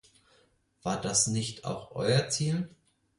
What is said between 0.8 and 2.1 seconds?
War das nicht auch